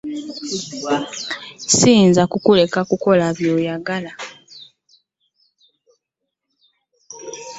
[1.69, 4.11] Ssiyinza kukuleka kukola bye mwagala.